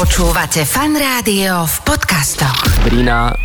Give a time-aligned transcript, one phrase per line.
[0.00, 2.64] Počúvate fan rádio v podcastoch.
[2.88, 3.36] Drina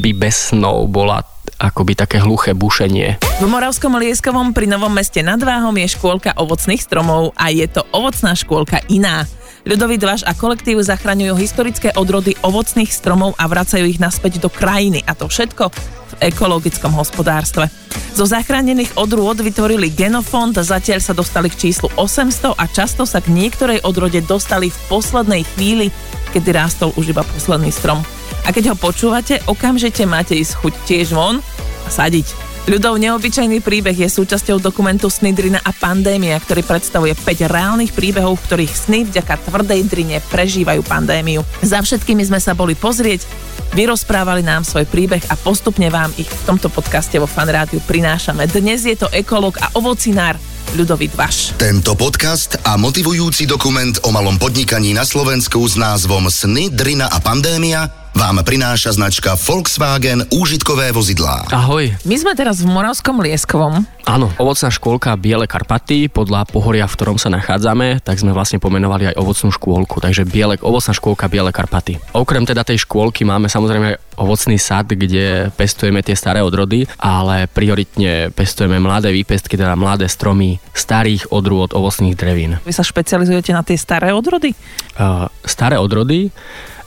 [0.00, 1.20] by bez snov bola
[1.60, 3.20] akoby také hluché bušenie.
[3.20, 7.84] V Moravskom Lieskovom pri Novom meste nad Váhom je škôlka ovocných stromov a je to
[7.92, 9.28] ovocná škôlka iná.
[9.64, 15.00] Ľudový Dvaš a kolektív zachraňujú historické odrody ovocných stromov a vracajú ich naspäť do krajiny
[15.08, 17.72] a to všetko v ekologickom hospodárstve.
[18.12, 23.32] Zo zachránených odrôd vytvorili genofond, zatiaľ sa dostali k číslu 800 a často sa k
[23.32, 25.88] niektorej odrode dostali v poslednej chvíli,
[26.36, 28.04] kedy rástol už iba posledný strom.
[28.44, 32.53] A keď ho počúvate, okamžite máte ísť chuť tiež von a sadiť.
[32.64, 38.44] Ľudov neobyčajný príbeh je súčasťou dokumentu Snydrina a pandémia, ktorý predstavuje 5 reálnych príbehov, v
[38.48, 41.44] ktorých sny vďaka tvrdej drine prežívajú pandémiu.
[41.60, 43.28] Za všetkými sme sa boli pozrieť,
[43.76, 48.48] vyrozprávali nám svoj príbeh a postupne vám ich v tomto podcaste vo Fanrádiu prinášame.
[48.48, 50.40] Dnes je to ekolog a ovocinár
[50.72, 51.52] Ľudovít Vaš.
[51.60, 57.20] Tento podcast a motivujúci dokument o malom podnikaní na Slovensku s názvom Sny, Drina a
[57.20, 61.50] pandémia vám prináša značka Volkswagen úžitkové vozidlá.
[61.50, 61.90] Ahoj.
[62.06, 63.82] My sme teraz v Moravskom Lieskovom.
[64.06, 69.10] Áno, ovocná škôlka Biele Karpaty, podľa pohoria, v ktorom sa nachádzame, tak sme vlastne pomenovali
[69.10, 71.98] aj ovocnú škôlku, takže Biele, ovocná škôlka Biele Karpaty.
[72.14, 78.30] Okrem teda tej škôlky máme samozrejme ovocný sad, kde pestujeme tie staré odrody, ale prioritne
[78.30, 82.62] pestujeme mladé výpestky, teda mladé stromy starých odrôd ovocných drevín.
[82.62, 84.54] Vy sa špecializujete na tie staré odrody?
[84.94, 86.30] Uh, staré odrody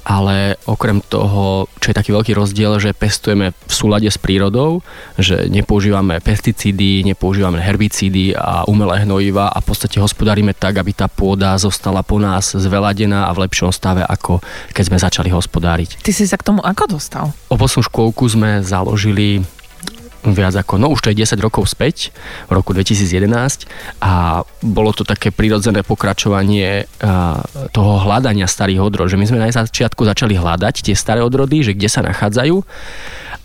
[0.08, 4.80] ale okrem toho, čo je taký veľký rozdiel, že pestujeme v súlade s prírodou,
[5.19, 11.11] že nepoužívame pesticídy, nepoužívame herbicídy a umelé hnojiva a v podstate hospodárime tak, aby tá
[11.11, 14.39] pôda zostala po nás zveladená a v lepšom stave, ako
[14.72, 16.00] keď sme začali hospodáriť.
[16.00, 17.35] Ty si sa k tomu ako dostal?
[17.52, 19.44] Ovocnú škôlku sme založili
[20.33, 22.11] viac ako, no už to je 10 rokov späť,
[22.47, 23.67] v roku 2011
[24.03, 26.89] a bolo to také prirodzené pokračovanie
[27.72, 31.75] toho hľadania starých odrod, že my sme na začiatku začali hľadať tie staré odrody, že
[31.75, 32.56] kde sa nachádzajú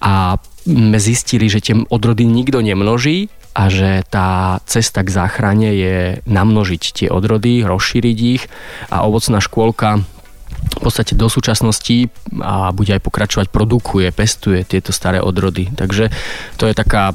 [0.03, 5.97] a sme zistili, že tie odrody nikto nemnoží a že tá cesta k záchrane je
[6.25, 8.49] namnožiť tie odrody, rozšíriť ich
[8.89, 10.07] a ovocná škôlka
[10.63, 15.71] v podstate do súčasnosti a bude aj pokračovať, produkuje, pestuje tieto staré odrody.
[15.75, 16.11] Takže
[16.59, 17.15] to je taká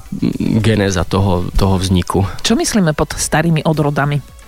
[0.62, 2.24] genéza toho, toho vzniku.
[2.44, 4.40] Čo myslíme pod starými odrodami?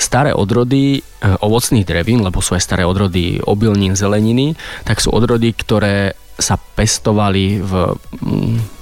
[0.00, 1.00] staré odrody e,
[1.44, 7.60] ovocných drevín, lebo sú aj staré odrody obilnín, zeleniny, tak sú odrody, ktoré sa pestovali
[7.60, 8.00] v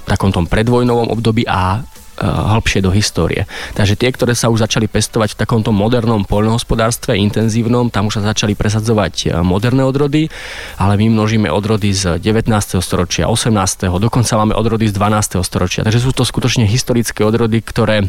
[0.07, 3.47] takom tom predvojnovom období a Eh, hĺbšie do histórie.
[3.73, 8.35] Takže tie, ktoré sa už začali pestovať v takomto modernom poľnohospodárstve, intenzívnom, tam už sa
[8.35, 10.27] začali presadzovať eh, moderné odrody,
[10.75, 12.51] ale my množíme odrody z 19.
[12.83, 13.89] storočia, 18.
[13.97, 15.39] dokonca máme odrody z 12.
[15.41, 15.81] storočia.
[15.87, 18.05] Takže sú to skutočne historické odrody, ktoré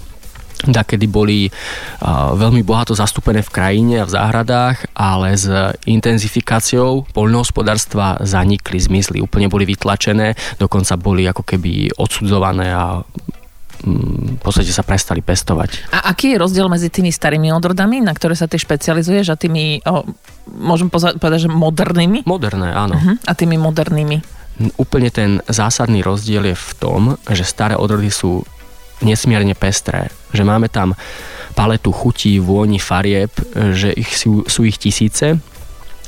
[0.69, 5.49] kedy boli uh, veľmi bohato zastúpené v krajine a v záhradách, ale s
[5.89, 13.01] intenzifikáciou poľnohospodárstva zanikli, zmizli, úplne boli vytlačené, dokonca boli ako keby odsudzované a
[13.81, 15.93] v podstate sa prestali pestovať.
[15.93, 19.81] A aký je rozdiel medzi tými starými odrodami, na ktoré sa ty špecializuješ a tými,
[19.89, 20.05] o,
[20.53, 22.29] môžem povedať, že modernými?
[22.29, 22.97] Moderné, áno.
[22.97, 23.17] Uh-huh.
[23.25, 24.21] A tými modernými?
[24.77, 27.01] Úplne ten zásadný rozdiel je v tom,
[27.33, 28.45] že staré odrody sú
[29.01, 30.13] nesmierne pestré.
[30.37, 30.93] Že máme tam
[31.57, 33.33] paletu chutí, vôni, farieb,
[33.73, 35.41] že ich sú, sú ich tisíce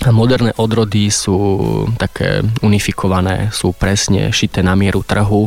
[0.03, 1.37] a moderné odrody sú
[1.95, 5.47] také unifikované, sú presne šité na mieru trhu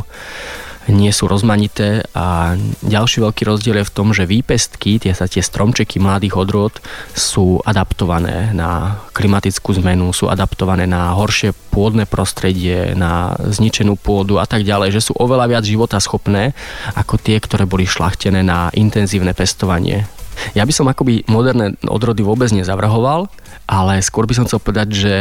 [0.90, 2.54] nie sú rozmanité a
[2.86, 6.78] ďalší veľký rozdiel je v tom, že výpestky, tie sa tie stromčeky mladých odrôd
[7.14, 14.46] sú adaptované na klimatickú zmenu, sú adaptované na horšie pôdne prostredie, na zničenú pôdu a
[14.46, 16.54] tak ďalej, že sú oveľa viac života schopné
[16.94, 20.06] ako tie, ktoré boli šlachtené na intenzívne pestovanie.
[20.54, 23.28] Ja by som akoby moderné odrody vôbec nezavrhoval,
[23.66, 25.14] ale skôr by som chcel povedať, že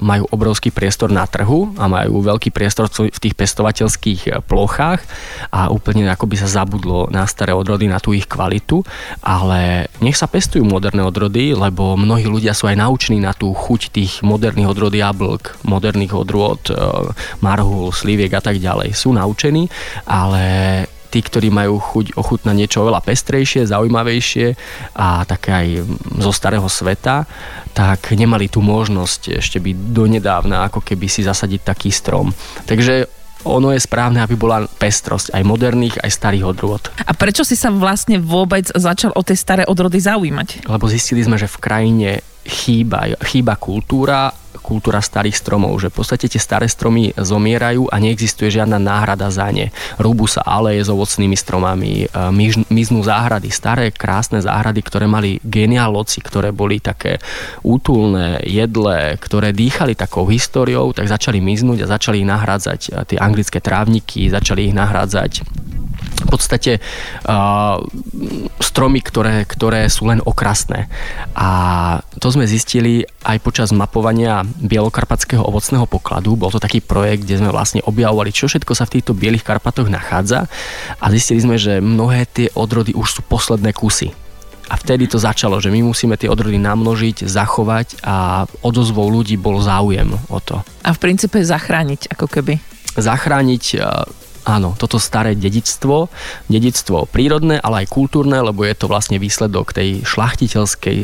[0.00, 5.00] majú obrovský priestor na trhu a majú veľký priestor v tých pestovateľských e, plochách
[5.52, 8.80] a úplne ako by sa zabudlo na staré odrody, na tú ich kvalitu,
[9.20, 13.80] ale nech sa pestujú moderné odrody, lebo mnohí ľudia sú aj naučení na tú chuť
[13.92, 16.74] tých moderných odrod jablk, moderných odrôd e,
[17.44, 18.96] marhul, sliviek a tak ďalej.
[18.96, 19.68] Sú naučení,
[20.08, 24.46] ale tí, ktorí majú chuť ochutnať niečo oveľa pestrejšie, zaujímavejšie
[24.94, 25.66] a také aj
[26.22, 27.26] zo starého sveta,
[27.74, 32.30] tak nemali tú možnosť ešte byť donedávna, ako keby si zasadiť taký strom.
[32.64, 33.10] Takže
[33.44, 36.92] ono je správne, aby bola pestrosť aj moderných, aj starých odrôd.
[37.08, 40.68] A prečo si sa vlastne vôbec začal o tie staré odrody zaujímať?
[40.68, 42.10] Lebo zistili sme, že v krajine
[42.44, 48.54] chýba, chýba kultúra kultúra starých stromov, že v podstate tie staré stromy zomierajú a neexistuje
[48.54, 49.74] žiadna náhrada za ne.
[49.98, 52.06] Rúbu sa aleje s ovocnými stromami, e,
[52.70, 57.18] miznú záhrady, staré krásne záhrady, ktoré mali geniáloci, ktoré boli také
[57.66, 63.18] útulné, jedlé, ktoré dýchali takou históriou, tak začali miznúť a začali ich nahrádzať e, tie
[63.18, 65.32] anglické trávniky, začali ich nahrádzať
[66.20, 66.78] v podstate
[67.26, 67.80] uh,
[68.60, 70.86] stromy, ktoré, ktoré sú len okrasné.
[71.34, 71.48] A
[72.20, 76.38] to sme zistili aj počas mapovania Bielokarpatského ovocného pokladu.
[76.38, 79.90] Bol to taký projekt, kde sme vlastne objavovali, čo všetko sa v týchto Bielých Karpatoch
[79.90, 80.48] nachádza
[80.96, 84.14] a zistili sme, že mnohé tie odrody už sú posledné kusy.
[84.70, 89.58] A vtedy to začalo, že my musíme tie odrody namnožiť, zachovať a odozvou ľudí bol
[89.58, 90.62] záujem o to.
[90.86, 92.62] A v princípe zachrániť, ako keby.
[92.94, 93.82] Zachrániť
[94.44, 96.08] áno, toto staré dedičstvo,
[96.48, 100.98] dedičstvo prírodné, ale aj kultúrne, lebo je to vlastne výsledok tej šlachtiteľskej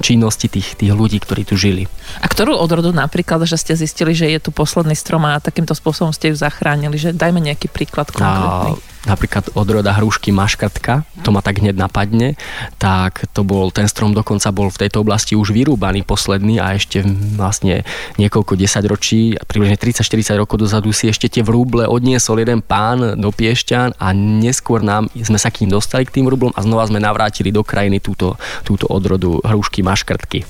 [0.00, 1.88] činnosti tých, tých ľudí, ktorí tu žili.
[2.20, 6.14] A ktorú odrodu napríklad, že ste zistili, že je tu posledný strom a takýmto spôsobom
[6.14, 8.76] ste ju zachránili, že dajme nejaký príklad konkrétny.
[8.76, 12.38] A napríklad odroda hrušky maškrtka, to ma tak hneď napadne,
[12.78, 17.02] tak to bol, ten strom dokonca bol v tejto oblasti už vyrúbaný posledný a ešte
[17.34, 17.82] vlastne
[18.18, 23.98] niekoľko desaťročí, približne 30-40 rokov dozadu si ešte tie vrúble odniesol jeden pán do Piešťan
[23.98, 27.50] a neskôr nám sme sa k ním dostali k tým vrúblom a znova sme navrátili
[27.50, 30.46] do krajiny túto, túto odrodu hrušky maškrtky.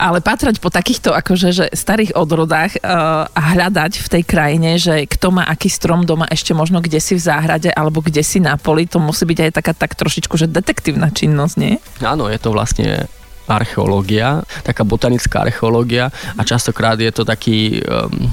[0.00, 5.06] Ale patrať po takýchto akože, že starých odrodách uh, a hľadať v tej krajine, že
[5.06, 8.54] kto má aký strom doma ešte možno kde si v záhrade alebo kde si na
[8.54, 11.82] poli, to musí byť aj taká tak trošičku, že detektívna činnosť, nie?
[11.98, 13.10] Áno, je to vlastne
[13.50, 18.30] archeológia, taká botanická archeológia a častokrát je to taký um,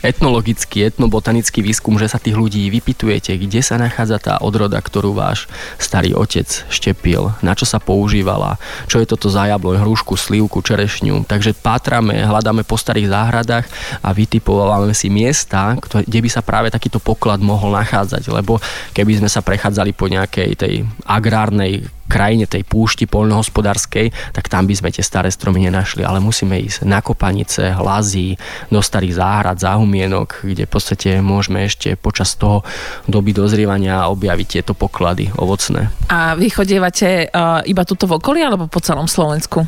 [0.00, 5.44] etnologický, etnobotanický výskum, že sa tých ľudí vypitujete, kde sa nachádza tá odroda, ktorú váš
[5.76, 8.56] starý otec štepil, na čo sa používala,
[8.88, 11.28] čo je toto za jabloň, hrušku, slivku, čerešňu.
[11.28, 13.66] Takže pátrame, hľadáme po starých záhradách
[14.00, 18.56] a vytipovávame si miesta, kde by sa práve takýto poklad mohol nachádzať, lebo
[18.96, 20.74] keby sme sa prechádzali po nejakej tej
[21.04, 26.58] agrárnej krajine tej púšti poľnohospodárskej, tak tam by sme tie staré stromy nenašli, ale musíme
[26.58, 28.34] ísť na kopanice, hlazy,
[28.66, 32.66] do starých záhrad, záhumienok, kde v podstate môžeme ešte počas toho
[33.06, 35.86] doby dozrievania objaviť tieto poklady ovocné.
[36.10, 39.62] A vy chodievate uh, iba tuto v okolí alebo po celom Slovensku?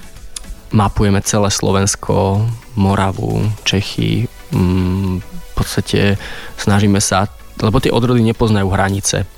[0.75, 2.43] Mapujeme celé Slovensko,
[2.81, 6.17] Moravu, Čechy, mm, v podstate
[6.57, 7.29] snažíme sa,
[7.61, 9.29] lebo tie odrody nepoznajú hranice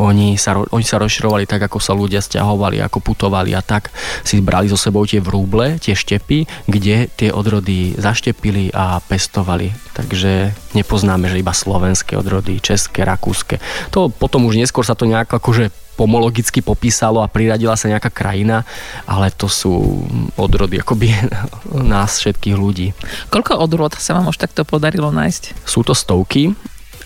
[0.00, 3.94] oni sa, oni sa rozširovali tak, ako sa ľudia stiahovali, ako putovali a tak
[4.26, 9.70] si brali so sebou tie vrúble, tie štepy, kde tie odrody zaštepili a pestovali.
[9.94, 13.62] Takže nepoznáme, že iba slovenské odrody, české, rakúske.
[13.94, 18.66] To potom už neskôr sa to nejak akože pomologicky popísalo a priradila sa nejaká krajina,
[19.06, 20.02] ale to sú
[20.34, 21.14] odrody akoby
[21.94, 22.90] nás všetkých ľudí.
[23.30, 25.54] Koľko odrod sa vám už takto podarilo nájsť?
[25.62, 26.52] Sú to stovky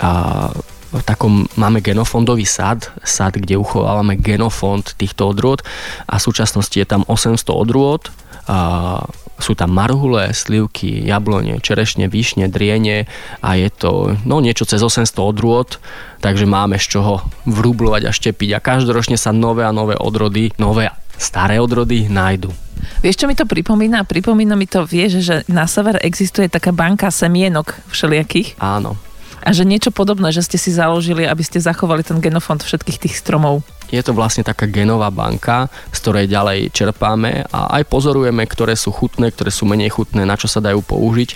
[0.00, 0.48] a
[0.88, 5.60] v takom máme genofondový sad, sad, kde uchovávame genofond týchto odrôd
[6.08, 8.08] a v súčasnosti je tam 800 odrôd.
[8.48, 9.04] A
[9.38, 13.06] sú tam marhule, slivky, jablone, čerešne, vyšne, driene
[13.38, 15.78] a je to no, niečo cez 800 odrôd,
[16.18, 20.90] takže máme z čoho vrúblovať a štepiť a každoročne sa nové a nové odrody, nové
[21.14, 22.50] staré odrody nájdu.
[22.98, 24.02] Vieš, čo mi to pripomína?
[24.06, 28.58] Pripomína mi to, vieš, že na sever existuje taká banka semienok všelijakých.
[28.58, 28.98] Áno
[29.42, 33.14] a že niečo podobné, že ste si založili, aby ste zachovali ten genofond všetkých tých
[33.18, 33.62] stromov.
[33.88, 38.92] Je to vlastne taká genová banka, z ktorej ďalej čerpáme a aj pozorujeme, ktoré sú
[38.92, 41.32] chutné, ktoré sú menej chutné, na čo sa dajú použiť.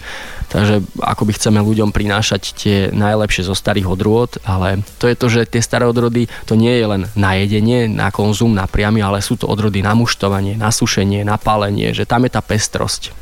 [0.52, 5.48] Takže akoby chceme ľuďom prinášať tie najlepšie zo starých odrôd, ale to je to, že
[5.48, 9.40] tie staré odrody to nie je len na jedenie, na konzum, na priamy, ale sú
[9.40, 13.16] to odrody na muštovanie, na sušenie, na pálenie, že tam je tá pestrosť.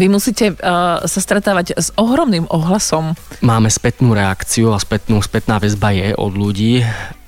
[0.00, 3.12] Vy musíte uh, sa stretávať s ohromným ohlasom.
[3.44, 6.82] Máme spätnú reakciu a spätnú, spätná väzba je od ľudí.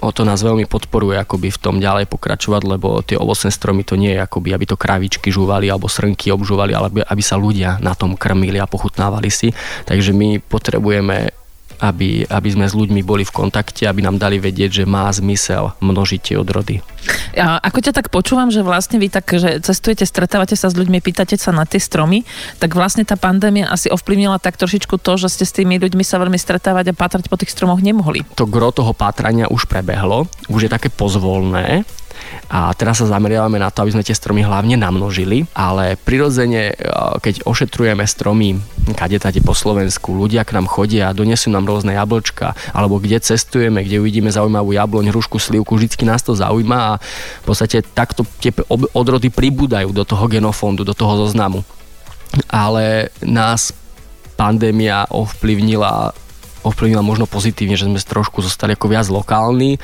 [0.05, 3.97] O to nás veľmi podporuje akoby v tom ďalej pokračovať, lebo tie ovocné stromy to
[3.97, 7.81] nie je akoby, aby to kravičky žúvali alebo srnky obžúvali, ale aby, aby sa ľudia
[7.81, 9.53] na tom krmili a pochutnávali si.
[9.89, 11.33] Takže my potrebujeme
[11.81, 15.75] aby, aby sme s ľuďmi boli v kontakte, aby nám dali vedieť, že má zmysel
[15.81, 16.85] množiť tie odrody.
[17.37, 21.05] A ako ťa tak počúvam, že vlastne vy tak, že cestujete, stretávate sa s ľuďmi,
[21.05, 22.25] pýtate sa na tie stromy,
[22.63, 26.17] tak vlastne tá pandémia asi ovplyvnila tak trošičku to, že ste s tými ľuďmi sa
[26.17, 28.25] veľmi stretávať a pátrať po tých stromoch nemohli.
[28.41, 31.85] To gro toho pátrania už prebehlo, už je také pozvolné,
[32.51, 36.75] a teraz sa zameriavame na to, aby sme tie stromy hlavne namnožili, ale prirodzene, e,
[37.21, 38.61] keď ošetrujeme stromy
[38.93, 43.17] kade tady po Slovensku, ľudia k nám chodia a donesú nám rôzne jablčka, alebo kde
[43.25, 46.99] cestujeme, kde uvidíme zaujímavú jabloň, hrušku, slivku, vždycky nás to zaujíma a
[47.41, 48.53] v podstate takto tie
[48.93, 51.65] odrody pribúdajú do toho genofondu, do toho zoznamu.
[52.51, 53.73] Ale nás
[54.35, 56.13] pandémia ovplyvnila
[56.65, 59.77] ovplyvnila možno pozitívne, že sme trošku zostali ako viac lokálni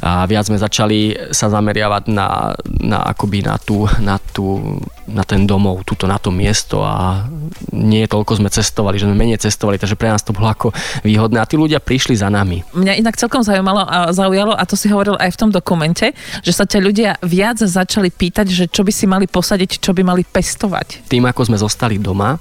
[0.00, 5.44] a viac sme začali sa zameriavať na, na, akoby na, tú, na, tú, na ten
[5.44, 7.28] domov, túto na to miesto a
[7.70, 10.68] nie toľko sme cestovali, že sme menej cestovali, takže pre nás to bolo ako
[11.04, 12.64] výhodné a tí ľudia prišli za nami.
[12.72, 16.52] Mňa inak celkom zaujímalo a zaujalo a to si hovoril aj v tom dokumente, že
[16.56, 20.24] sa ťa ľudia viac začali pýtať, že čo by si mali posadiť, čo by mali
[20.24, 21.06] pestovať.
[21.12, 22.40] Tým, ako sme zostali doma,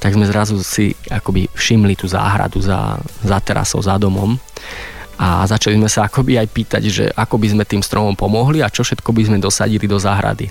[0.00, 4.40] tak sme zrazu si akoby všimli tú záhradu za, za terasou, za domom
[5.20, 8.72] a začali sme sa akoby aj pýtať, že ako by sme tým stromom pomohli a
[8.72, 10.48] čo všetko by sme dosadili do záhrady.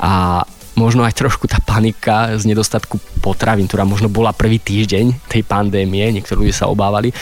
[0.00, 0.40] A
[0.72, 6.08] možno aj trošku tá panika z nedostatku potravín, ktorá možno bola prvý týždeň tej pandémie,
[6.16, 7.12] niektorí ľudia sa obávali,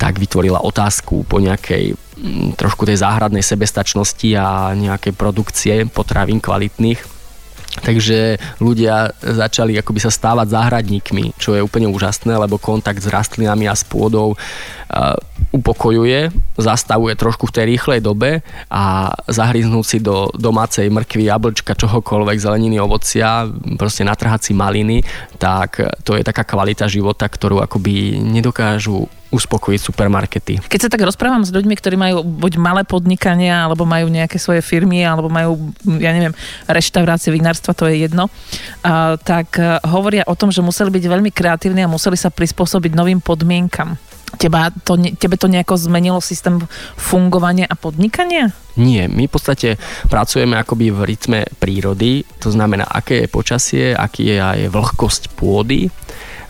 [0.00, 7.13] tak vytvorila otázku po nejakej mm, trošku tej záhradnej sebestačnosti a nejakej produkcie potravín kvalitných
[7.82, 13.66] Takže ľudia začali akoby sa stávať záhradníkmi, čo je úplne úžasné, lebo kontakt s rastlinami
[13.66, 15.16] a s pôdou uh,
[15.50, 22.38] upokojuje, zastavuje trošku v tej rýchlej dobe a zahryznúť si do domácej mrkvy, jablčka, čohokoľvek,
[22.38, 23.46] zeleniny, ovocia,
[23.78, 25.02] proste natrhať si maliny,
[25.38, 30.54] tak to je taká kvalita života, ktorú akoby nedokážu uspokojiť supermarkety.
[30.62, 34.62] Keď sa tak rozprávam s ľuďmi, ktorí majú buď malé podnikania, alebo majú nejaké svoje
[34.62, 36.30] firmy, alebo majú, ja neviem,
[36.70, 41.34] reštaurácie, vinárstva, to je jedno, uh, tak uh, hovoria o tom, že museli byť veľmi
[41.34, 43.98] kreatívni a museli sa prispôsobiť novým podmienkam.
[44.34, 46.58] Teba to, tebe to nejako zmenilo systém
[46.98, 48.50] fungovania a podnikania?
[48.74, 49.78] Nie, my v podstate
[50.10, 55.86] pracujeme akoby v rytme prírody, to znamená, aké je počasie, aký je aj vlhkosť pôdy,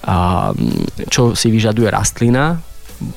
[0.04, 0.52] a
[1.08, 2.60] čo si vyžaduje rastlina,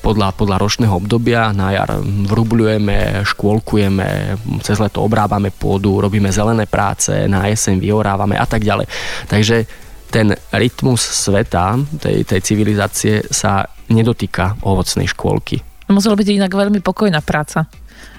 [0.04, 1.52] podľa, podľa ročného obdobia.
[1.56, 8.46] Na jar vrubľujeme, škôlkujeme, cez leto obrábame pôdu, robíme zelené práce, na jeseň vyhorávame a
[8.46, 8.86] tak ďalej.
[9.26, 9.56] Takže
[10.08, 15.60] ten rytmus sveta, tej, tej civilizácie sa nedotýka ovocnej škôlky.
[15.88, 17.68] Muselo byť inak veľmi pokojná práca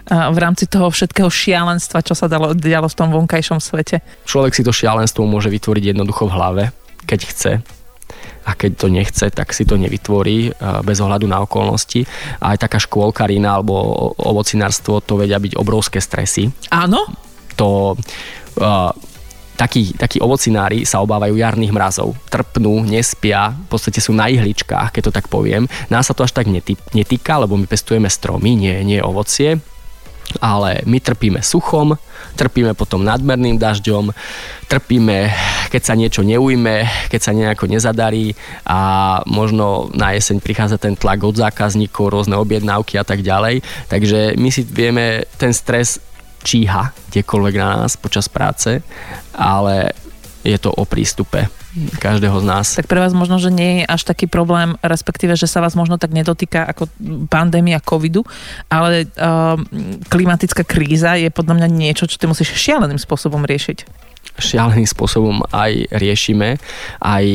[0.10, 4.02] v rámci toho všetkého šialenstva, čo sa dalo, dialo v tom vonkajšom svete.
[4.26, 6.64] Človek si to šialenstvo môže vytvoriť jednoducho v hlave,
[7.06, 7.52] keď chce
[8.46, 10.50] a keď to nechce, tak si to nevytvorí
[10.82, 12.02] bez ohľadu na okolnosti.
[12.42, 13.76] A aj taká škôlkarina alebo
[14.18, 16.50] ovocinárstvo to vedia byť obrovské stresy.
[16.74, 17.06] Áno?
[17.60, 18.92] To uh,
[19.60, 22.16] takí, takí ovocinári sa obávajú jarných mrazov.
[22.32, 25.68] Trpnú, nespia, v podstate sú na ihličkách, keď to tak poviem.
[25.92, 26.48] Nás sa to až tak
[26.96, 29.60] netýka, lebo my pestujeme stromy, nie, nie ovocie
[30.38, 31.98] ale my trpíme suchom,
[32.38, 34.14] trpíme potom nadmerným dažďom,
[34.70, 35.34] trpíme,
[35.70, 36.84] keď sa niečo neujme,
[37.14, 38.34] keď sa nejako nezadarí
[38.66, 38.80] a
[39.30, 43.62] možno na jeseň prichádza ten tlak od zákazníkov, rôzne objednávky a tak ďalej.
[43.88, 46.02] Takže my si vieme ten stres
[46.42, 48.82] číha kdekoľvek na nás počas práce,
[49.36, 49.94] ale
[50.42, 51.52] je to o prístupe
[52.02, 52.68] každého z nás.
[52.80, 56.02] Tak pre vás možno, že nie je až taký problém, respektíve, že sa vás možno
[56.02, 56.90] tak nedotýka ako
[57.30, 58.26] pandémia covidu,
[58.72, 59.60] ale uh,
[60.10, 64.09] klimatická kríza je podľa mňa niečo, čo ty musíš šialeným spôsobom riešiť
[64.40, 66.58] šialeným spôsobom aj riešime.
[67.00, 67.26] Aj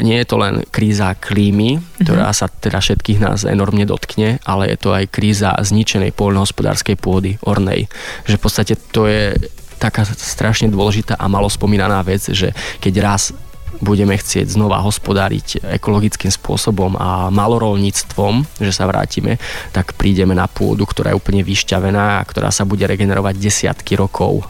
[0.00, 2.36] nie je to len kríza klímy, ktorá mhm.
[2.36, 7.88] sa teda všetkých nás enormne dotkne, ale je to aj kríza zničenej poľnohospodárskej pôdy, ornej.
[8.28, 9.34] Že v podstate to je
[9.80, 12.52] taká strašne dôležitá a malo spomínaná vec, že
[12.84, 13.32] keď raz
[13.80, 19.40] budeme chcieť znova hospodáriť ekologickým spôsobom a malorolníctvom, že sa vrátime,
[19.72, 24.44] tak prídeme na pôdu, ktorá je úplne vyšťavená a ktorá sa bude regenerovať desiatky rokov.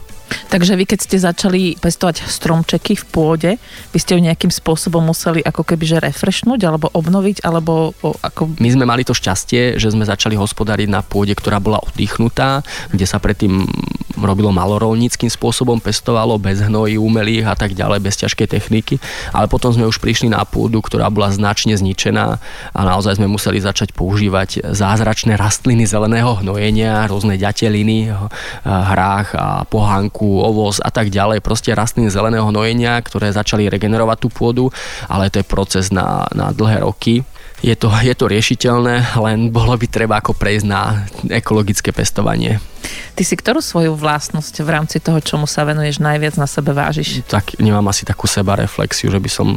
[0.49, 3.51] Takže vy, keď ste začali pestovať stromčeky v pôde,
[3.91, 8.59] by ste ju nejakým spôsobom museli ako keby že refreshnúť alebo obnoviť, alebo ako...
[8.59, 13.05] My sme mali to šťastie, že sme začali hospodariť na pôde, ktorá bola oddychnutá, kde
[13.07, 13.67] sa predtým
[14.21, 18.95] robilo malorolníckým spôsobom, pestovalo bez hnojí umelých a tak ďalej, bez ťažkej techniky,
[19.33, 22.37] ale potom sme už prišli na pôdu, ktorá bola značne zničená
[22.71, 28.13] a naozaj sme museli začať používať zázračné rastliny zeleného hnojenia, rôzne ďateliny,
[28.65, 34.29] hrách a pohánku, ovoz a tak ďalej, proste rastliny zeleného hnojenia, ktoré začali regenerovať tú
[34.29, 34.65] pôdu,
[35.09, 37.25] ale to je proces na, na dlhé roky.
[37.61, 42.57] Je to, je to riešiteľné, len bolo by treba ako prejsť na ekologické pestovanie.
[43.13, 47.23] Ty si ktorú svoju vlastnosť v rámci toho, čomu sa venuješ, najviac na sebe vážiš?
[47.31, 49.55] Tak nemám asi takú seba reflexiu, že by som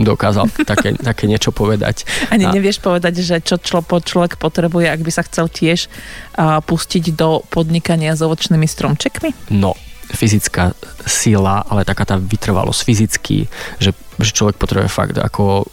[0.00, 2.08] dokázal také, také niečo povedať.
[2.32, 2.52] Ani a...
[2.56, 5.92] nevieš povedať, že čo člo, človek potrebuje, ak by sa chcel tiež
[6.40, 9.52] uh, pustiť do podnikania s ovočnými stromčekmi?
[9.52, 9.76] No,
[10.08, 10.72] fyzická
[11.04, 13.36] sila, ale taká tá vytrvalosť fyzicky,
[13.76, 15.68] že, že človek potrebuje fakt ako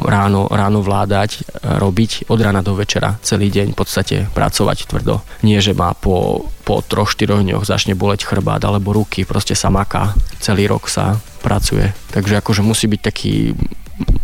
[0.00, 5.20] ráno, ráno vládať, robiť od rána do večera, celý deň v podstate pracovať tvrdo.
[5.44, 9.68] Nie, že má po, po troch, štyroch dňoch začne boleť chrbát alebo ruky, proste sa
[9.68, 11.92] maká, celý rok sa pracuje.
[12.12, 13.52] Takže akože musí byť taký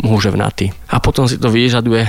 [0.05, 0.73] húževnatý.
[0.88, 2.09] A potom si to vyžaduje,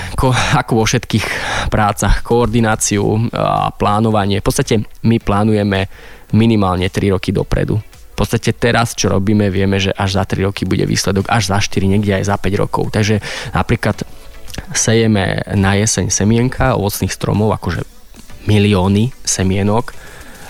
[0.55, 1.25] ako vo všetkých
[1.67, 4.39] prácach, koordináciu a plánovanie.
[4.39, 5.91] V podstate my plánujeme
[6.35, 7.79] minimálne 3 roky dopredu.
[8.17, 11.85] Podstate teraz, čo robíme, vieme, že až za 3 roky bude výsledok, až za 4,
[11.85, 12.89] niekde aj za 5 rokov.
[12.89, 13.21] Takže
[13.53, 14.01] napríklad
[14.73, 17.85] sejeme na jeseň semienka ovocných stromov, akože
[18.49, 19.93] milióny semienok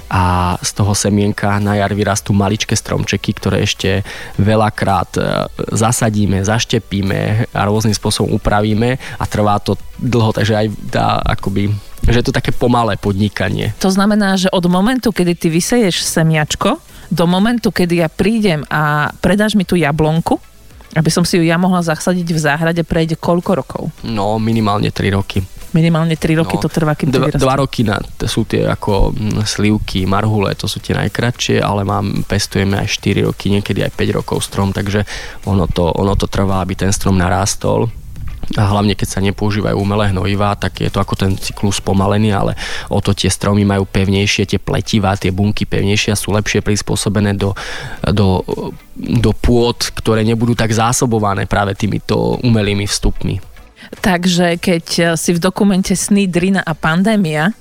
[0.08, 4.08] a z toho semienka na jar vyrastú maličké stromčeky, ktoré ešte
[4.40, 5.22] veľakrát e,
[5.76, 11.76] zasadíme, zaštepíme a rôznym spôsobom upravíme a trvá to dlho, takže aj dá akoby
[12.08, 13.76] že je to také pomalé podnikanie.
[13.84, 19.12] To znamená, že od momentu, kedy ty vyseješ semiačko, do momentu, kedy ja prídem a
[19.24, 20.40] predáš mi tú jablonku,
[20.96, 23.84] aby som si ju ja mohla zasadiť v záhrade, prejde koľko rokov?
[24.02, 25.44] No, minimálne 3 roky.
[25.76, 29.44] Minimálne 3 roky no, to trvá, kým dva, dva roky na, sú tie ako mm,
[29.44, 34.18] slivky, marhule, to sú tie najkratšie, ale mám, pestujeme aj 4 roky, niekedy aj 5
[34.18, 35.04] rokov strom, takže
[35.46, 37.92] ono to, ono to trvá, aby ten strom narástol
[38.56, 42.56] a hlavne keď sa nepoužívajú umelé hnojivá, tak je to ako ten cyklus pomalený, ale
[42.88, 47.36] o to tie stromy majú pevnejšie, tie pletivá, tie bunky pevnejšie a sú lepšie prispôsobené
[47.36, 47.52] do,
[48.08, 48.48] do,
[48.96, 53.44] do pôd, ktoré nebudú tak zásobované práve týmito umelými vstupmi.
[54.00, 57.52] Takže keď si v dokumente Sny, Drina a pandémia,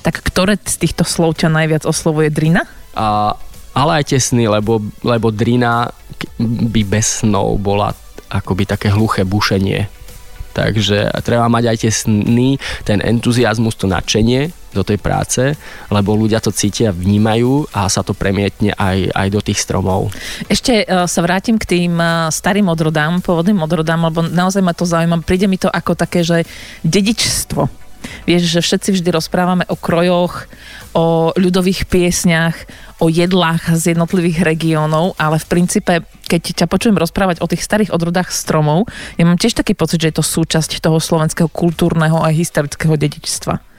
[0.00, 2.64] tak ktoré z týchto slov ťa najviac oslovuje Drina?
[2.96, 3.36] A,
[3.76, 5.92] ale aj tie sny, lebo, lebo Drina
[6.40, 7.92] by bez snov bola
[8.32, 9.99] akoby také hluché bušenie
[10.50, 15.42] Takže treba mať aj tie sny, ten entuziasmus, to nadšenie do tej práce,
[15.90, 20.14] lebo ľudia to cítia, vnímajú a sa to premietne aj, aj do tých stromov.
[20.46, 24.86] Ešte uh, sa vrátim k tým uh, starým odrodám, pôvodným odrodám, lebo naozaj ma to
[24.86, 25.26] zaujíma.
[25.26, 26.46] Príde mi to ako také, že
[26.86, 27.79] dedičstvo.
[28.24, 30.46] Vieš, že všetci vždy rozprávame o krojoch,
[30.92, 32.56] o ľudových piesňach,
[33.00, 35.92] o jedlách z jednotlivých regiónov, ale v princípe,
[36.28, 40.12] keď ťa počujem rozprávať o tých starých odrodách stromov, ja mám tiež taký pocit, že
[40.12, 43.70] je to súčasť toho slovenského kultúrneho a historického dedičstva.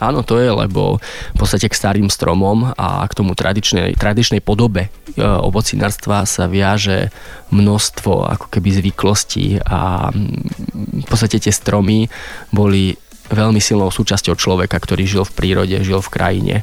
[0.00, 0.98] Áno, to je, lebo
[1.36, 7.12] v podstate k starým stromom a k tomu tradičnej, tradičnej podobe e, ovocinárstva sa viaže
[7.52, 12.08] množstvo ako keby zvyklostí a v podstate tie stromy
[12.50, 12.96] boli
[13.30, 16.56] veľmi silnou súčasťou človeka, ktorý žil v prírode, žil v krajine.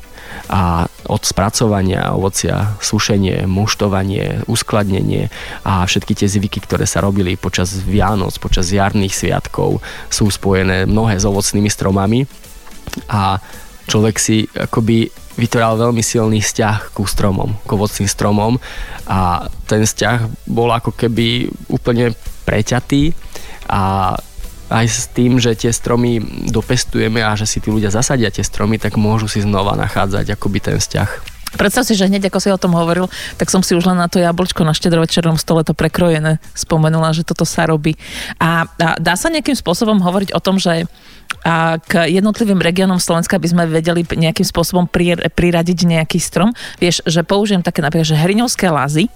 [0.49, 5.33] A od spracovania ovocia, sušenie, muštovanie, uskladnenie
[5.65, 9.81] a všetky tie zvyky, ktoré sa robili počas Vianoc, počas jarných sviatkov,
[10.13, 12.29] sú spojené mnohé s ovocnými stromami.
[13.09, 13.41] A
[13.89, 18.59] človek si akoby vytváral veľmi silný vzťah ku stromom, k ovocným stromom
[19.07, 22.11] a ten vzťah bol ako keby úplne
[22.43, 23.15] preťatý
[23.71, 24.13] a
[24.69, 28.77] aj s tým, že tie stromy dopestujeme a že si tí ľudia zasadia tie stromy,
[28.77, 31.39] tak môžu si znova nachádzať akoby ten vzťah.
[31.49, 33.09] Predstav si, že hneď ako si o tom hovoril,
[33.41, 37.25] tak som si už len na to jablčko na štedrovečernom stole to prekrojené spomenula, že
[37.25, 37.97] toto sa robí.
[38.37, 40.85] A, a dá sa nejakým spôsobom hovoriť o tom, že
[41.45, 44.89] a k jednotlivým regiónom Slovenska by sme vedeli nejakým spôsobom
[45.29, 46.51] priradiť nejaký strom.
[46.81, 49.07] Vieš, že použijem také napríklad, že hriňovské lázy,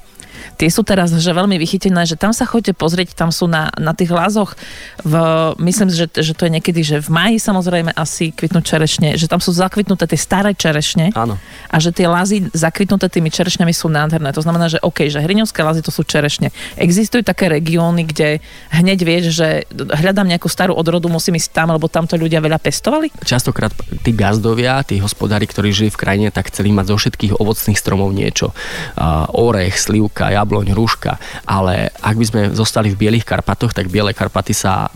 [0.57, 3.93] Tie sú teraz že veľmi vychytené, že tam sa chodite pozrieť, tam sú na, na
[3.93, 4.53] tých lázoch,
[5.01, 5.13] v,
[5.61, 9.43] myslím, že, že to je niekedy, že v maji samozrejme asi kvitnú čerešne, že tam
[9.43, 11.35] sú zakvitnuté tie staré čerešne Áno.
[11.67, 14.31] a že tie lázy zakvitnuté tými čerešňami sú nádherné.
[14.31, 16.53] To znamená, že OK, že hriňovské lázy to sú čerešne.
[16.79, 18.39] Existujú také regióny, kde
[18.71, 23.11] hneď vieš, že hľadám nejakú starú odrodu, musím ísť tam, lebo tamto ľudia veľa pestovali?
[23.25, 23.73] Častokrát
[24.05, 28.15] tí gazdovia, tí hospodári, ktorí žili v krajine, tak chceli mať zo všetkých ovocných stromov
[28.15, 28.55] niečo.
[28.95, 34.15] Uh, orech, slivka, jabloň, rúška, ale ak by sme zostali v Bielých Karpatoch, tak Biele
[34.15, 34.87] Karpaty sa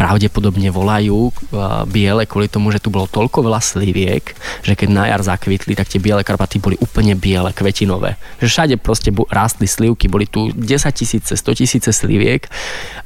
[0.00, 4.24] pravdepodobne volajú uh, biele kvôli tomu, že tu bolo toľko veľa sliviek,
[4.64, 8.16] že keď na jar zakvitli, tak tie biele Karpaty boli úplne biele, kvetinové.
[8.40, 10.56] Že všade proste rástli slivky, boli tu 10
[10.96, 12.48] tisíce, 100 tisíce sliviek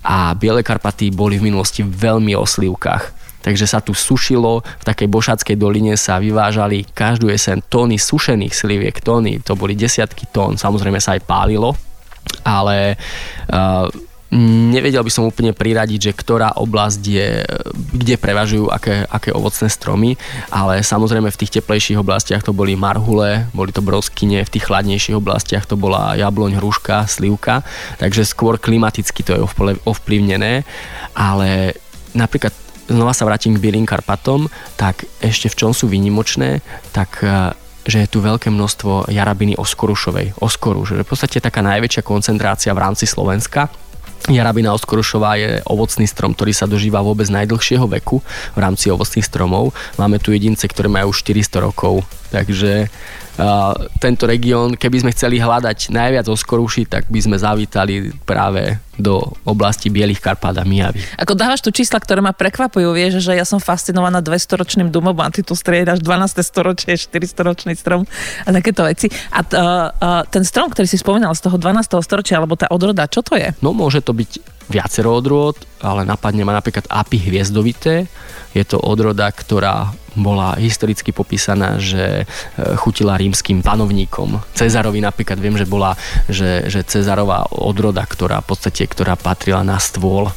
[0.06, 5.08] a biele Karpaty boli v minulosti veľmi o slivkách takže sa tu sušilo, v takej
[5.12, 10.96] Bošackej doline sa vyvážali každú jesen tóny sušených sliviek, tóny, to boli desiatky tón, samozrejme
[10.96, 11.76] sa aj pálilo,
[12.40, 12.96] ale
[13.52, 13.92] uh,
[14.72, 17.44] nevedel by som úplne priradiť, že ktorá oblasť je,
[17.94, 20.18] kde prevažujú aké, aké ovocné stromy,
[20.50, 25.20] ale samozrejme v tých teplejších oblastiach to boli marhule, boli to broskyne, v tých chladnejších
[25.20, 27.62] oblastiach to bola jabloň, hruška, slivka,
[28.00, 29.44] takže skôr klimaticky to je
[29.86, 30.66] ovplyvnené,
[31.14, 31.78] ale
[32.16, 36.60] napríklad znova sa vrátim k Bielým Karpatom, tak ešte v čom sú výnimočné,
[36.92, 37.52] tak e,
[37.84, 42.82] že je tu veľké množstvo jarabiny oskorušovej, oskoru, že v podstate taká najväčšia koncentrácia v
[42.82, 43.68] rámci Slovenska.
[44.24, 48.24] Jarabina oskorušová je ovocný strom, ktorý sa dožíva vôbec najdlhšieho veku
[48.56, 49.76] v rámci ovocných stromov.
[50.00, 52.00] Máme tu jedince, ktoré majú 400 rokov,
[52.32, 58.80] takže uh, tento región, keby sme chceli hľadať najviac oskoruší, tak by sme zavítali práve
[58.96, 61.02] do oblasti Bielých Karpát a Mijavy.
[61.18, 65.30] Ako dávaš tu čísla, ktoré ma prekvapujú, vieš, že ja som fascinovaná 200-ročným domom a
[65.30, 66.42] ty tu striedaš 12.
[66.46, 68.06] storočie, 400-ročný strom
[68.46, 69.10] a takéto veci.
[69.34, 71.98] A t, uh, uh, ten strom, ktorý si spomínal z toho 12.
[72.02, 73.50] storočia, alebo tá odroda, čo to je?
[73.58, 78.08] No môže to byť viacero odrôd, ale napadne ma napríklad apy hviezdovité.
[78.54, 82.24] Je to odroda, ktorá bola historicky popísaná, že e,
[82.78, 84.38] chutila rímským panovníkom.
[84.54, 85.98] Cezarovi napríklad viem, že bola
[86.30, 90.30] že, že Cezarová odroda, ktorá v podstate, ktorá patrila na stôl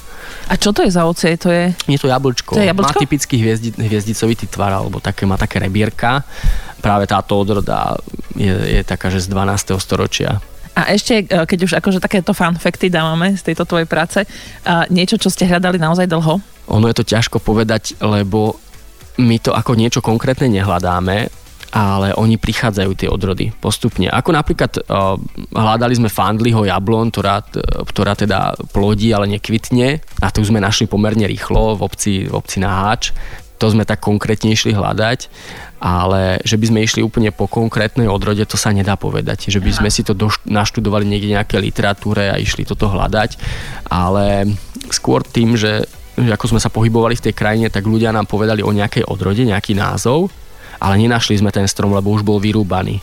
[0.47, 1.35] a čo to je za ocie?
[1.43, 1.75] To je...
[1.91, 2.55] Je to jablčko.
[2.55, 2.99] To je jablčko?
[2.99, 6.23] Má typický hviezdi, hviezdicovitý tvar, alebo také, má také rebierka.
[6.79, 7.99] Práve táto odroda
[8.31, 9.75] je, je taká, že z 12.
[9.75, 10.39] storočia.
[10.77, 14.23] A ešte, e, keď už akože takéto fun facty dávame z tejto tvojej práce,
[14.87, 16.39] niečo, čo ste hľadali naozaj dlho?
[16.71, 18.55] Ono je to ťažko povedať, lebo
[19.19, 21.27] my to ako niečo konkrétne nehľadáme,
[21.71, 24.07] ale oni prichádzajú tie odrody postupne.
[24.07, 25.19] Ako napríklad uh,
[25.51, 27.43] hľadali sme fandliho jablon, ktorá,
[27.83, 32.63] ktorá teda plodí, ale nekvitne a tu sme našli pomerne rýchlo v obci, v obci
[32.63, 33.11] na Háč.
[33.57, 35.33] To sme tak konkrétne išli hľadať,
[35.81, 39.49] ale že by sme išli úplne po konkrétnej odrode, to sa nedá povedať.
[39.49, 43.41] Že by sme si to doš- naštudovali niekde nejaké literatúre a išli toto hľadať,
[43.89, 44.45] ale
[44.93, 48.65] skôr tým, že že ako sme sa pohybovali v tej krajine, tak ľudia nám povedali
[48.65, 50.33] o nejakej odrode, nejaký názov,
[50.77, 52.99] ale nenašli sme ten strom, lebo už bol vyrúbaný.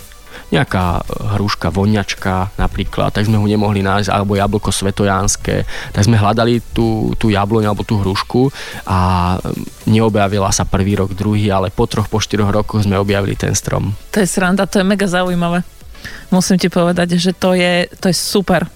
[0.52, 1.02] Nejaká
[1.34, 7.10] hruška voňačka napríklad, tak sme ho nemohli nájsť, alebo jablko svetojánske, tak sme hľadali tú,
[7.18, 8.52] tú jabloň alebo tú hrušku
[8.86, 9.34] a
[9.88, 13.96] neobjavila sa prvý rok, druhý, ale po troch, po štyroch rokoch sme objavili ten strom.
[14.14, 15.64] To je sranda, to je mega zaujímavé.
[16.28, 18.68] Musím ti povedať, že to je, to je super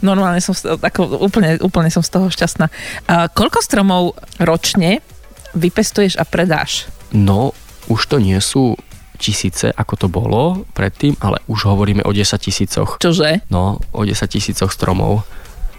[0.00, 2.66] normálne som, ako, úplne, úplne som z toho šťastná.
[3.08, 5.04] A koľko stromov ročne
[5.52, 6.88] vypestuješ a predáš?
[7.12, 7.52] No,
[7.90, 8.78] už to nie sú
[9.20, 12.96] tisíce, ako to bolo predtým, ale už hovoríme o 10 tisícoch.
[13.02, 13.44] Čože?
[13.52, 15.26] No, o 10 tisícoch stromov.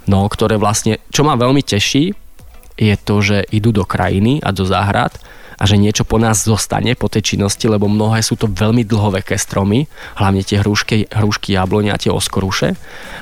[0.05, 2.13] No, ktoré vlastne, čo ma veľmi teší,
[2.77, 5.17] je to, že idú do krajiny a do záhrad
[5.61, 9.37] a že niečo po nás zostane po tej činnosti, lebo mnohé sú to veľmi dlhoveké
[9.37, 9.85] stromy,
[10.17, 12.73] hlavne tie hrušky, hrušky jablonia, tie oskoruše.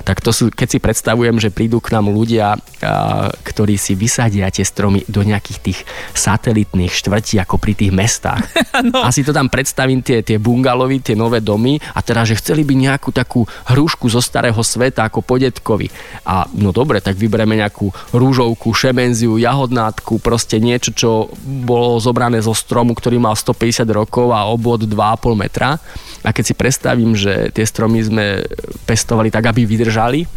[0.08, 4.48] Tak to sú, keď si predstavujem, že prídu k nám ľudia, a, ktorí si vysadia
[4.48, 5.80] tie stromy do nejakých tých
[6.16, 8.48] satelitných štvrtí, ako pri tých mestách.
[8.88, 9.04] no.
[9.04, 12.64] A si to tam predstavím, tie, tie bungalovy, tie nové domy a teraz, že chceli
[12.64, 15.92] by nejakú takú hrušku zo starého sveta ako podetkovi.
[16.24, 21.10] A no dobre, tak vyberieme nejakú rúžovku, šemenziu, jahodnátku, proste niečo, čo
[21.44, 25.82] bolo zobrané vybrané zo stromu, ktorý mal 150 rokov a obvod 2,5 metra.
[26.22, 28.46] A keď si predstavím, že tie stromy sme
[28.86, 30.30] pestovali tak, aby vydržali,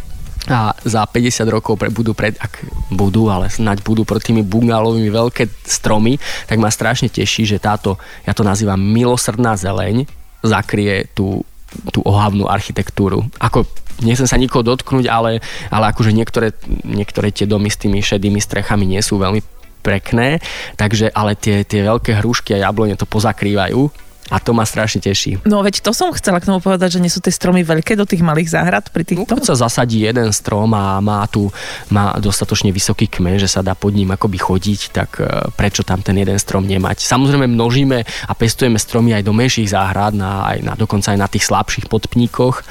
[0.43, 5.07] a za 50 rokov pre, budú pred, ak budú, ale snať budú pod tými bungalovými
[5.07, 6.19] veľké stromy,
[6.51, 7.95] tak ma strašne teší, že táto,
[8.27, 10.03] ja to nazývam milosrdná zeleň,
[10.43, 11.47] zakrie tú,
[11.95, 13.23] tú ohavnú architektúru.
[13.39, 13.63] Ako
[14.03, 15.39] nechcem sa nikoho dotknúť, ale,
[15.71, 16.51] ale akože niektoré,
[16.83, 20.39] niektoré tie domy s tými šedými strechami nie sú veľmi pekné,
[20.79, 23.91] takže ale tie, tie veľké hrušky a jablone to pozakrývajú
[24.31, 25.43] a to ma strašne teší.
[25.43, 28.07] No veď to som chcela k tomu povedať, že nie sú tie stromy veľké do
[28.07, 29.27] tých malých záhrad pri tých.
[29.27, 31.51] No, sa zasadí jeden strom a má tu
[31.91, 35.99] má dostatočne vysoký kmen, že sa dá pod ním akoby chodiť, tak e, prečo tam
[35.99, 37.03] ten jeden strom nemať?
[37.03, 41.27] Samozrejme množíme a pestujeme stromy aj do menších záhrad, na, aj na, dokonca aj na
[41.27, 42.63] tých slabších podpníkoch,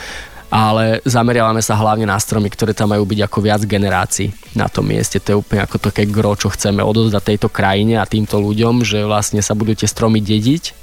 [0.53, 4.85] ale zameriavame sa hlavne na stromy, ktoré tam majú byť ako viac generácií na tom
[4.85, 5.17] mieste.
[5.25, 9.09] To je úplne ako také gro, čo chceme odozdať tejto krajine a týmto ľuďom, že
[9.09, 10.83] vlastne sa budú tie stromy dediť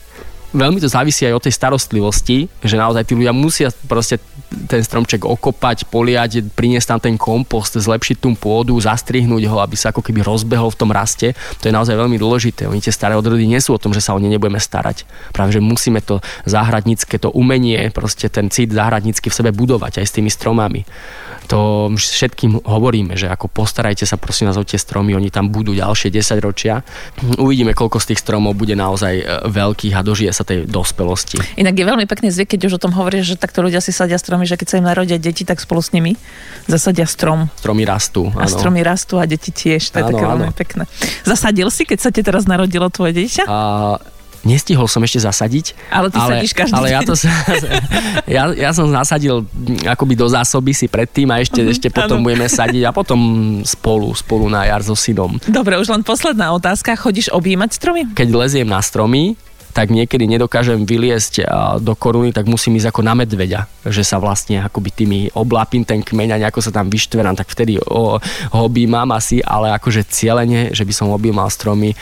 [0.53, 4.17] veľmi to závisí aj od tej starostlivosti, že naozaj tí ľudia musia proste
[4.69, 9.89] ten stromček okopať, poliať, priniesť tam ten kompost, zlepšiť tú pôdu, zastrihnúť ho, aby sa
[9.89, 11.33] ako keby rozbehol v tom raste.
[11.59, 12.69] To je naozaj veľmi dôležité.
[12.69, 15.09] Oni tie staré odrody nie sú o tom, že sa o ne nebudeme starať.
[15.33, 20.05] Práve, že musíme to záhradnícke, to umenie, proste ten cít záhradnícky v sebe budovať aj
[20.05, 20.85] s tými stromami
[21.49, 25.73] to všetkým hovoríme, že ako postarajte sa prosím vás o tie stromy, oni tam budú
[25.73, 26.85] ďalšie 10 ročia.
[27.41, 31.41] Uvidíme, koľko z tých stromov bude naozaj e, veľkých a dožije sa tej dospelosti.
[31.57, 34.21] Inak je veľmi pekne zvyk, keď už o tom hovoríš, že takto ľudia si sadia
[34.21, 36.19] stromy, že keď sa im narodia deti, tak spolu s nimi
[36.67, 37.47] zasadia strom.
[37.55, 38.27] Stromy rastú.
[38.35, 38.43] Áno.
[38.43, 39.95] A stromy rastú a deti tiež.
[39.95, 40.83] To je áno, také veľmi pekné.
[41.23, 43.47] Zasadil si, keď sa ti teraz narodilo tvoje dieťa?
[43.47, 43.57] A
[44.39, 45.75] Nestihol som ešte zasadiť.
[45.91, 47.11] Ale ty ale, sadíš každý Ale ja, to,
[48.39, 49.43] ja, ja som nasadil
[49.83, 52.25] akoby do zásoby si predtým a ešte, uh-huh, ešte potom ano.
[52.31, 53.19] budeme sadiť a potom
[53.67, 55.35] spolu, spolu na jar so synom.
[55.43, 56.95] Dobre, už len posledná otázka.
[56.95, 58.07] Chodíš objímať stromy?
[58.15, 59.35] Keď leziem na stromy,
[59.69, 61.45] tak niekedy nedokážem vyliesť
[61.79, 66.01] do koruny, tak musím ísť ako na medveďa, že sa vlastne akoby tými oblápim ten
[66.01, 68.17] kmeň a nejako sa tam vyštverám, tak vtedy ho
[68.51, 71.93] objímam asi, ale akože cieľene, že by som objímal stromy,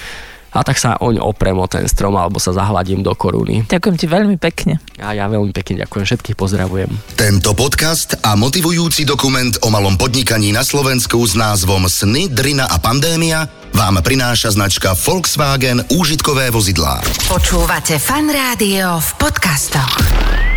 [0.57, 3.69] a tak sa oň oprem o ten strom alebo sa zahladím do koruny.
[3.69, 4.81] Ďakujem ti veľmi pekne.
[4.97, 6.89] A ja veľmi pekne ďakujem, všetkých pozdravujem.
[7.13, 12.81] Tento podcast a motivujúci dokument o malom podnikaní na Slovensku s názvom Sny, Drina a
[12.81, 13.45] pandémia
[13.77, 17.05] vám prináša značka Volkswagen úžitkové vozidlá.
[17.29, 20.56] Počúvate fan rádio v podcastoch.